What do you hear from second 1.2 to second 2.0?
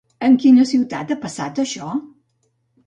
passat això?